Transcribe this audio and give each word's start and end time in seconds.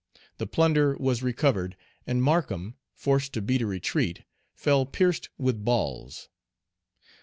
The 0.39 0.47
plunder 0.47 0.97
was 0.97 1.21
recovered, 1.21 1.77
and 2.07 2.23
Markham, 2.23 2.73
forced 2.95 3.33
to 3.33 3.41
beat 3.43 3.61
a 3.61 3.67
retreat, 3.67 4.23
fell 4.55 4.83
pierced 4.87 5.29
with 5.37 5.63
balls. 5.63 6.27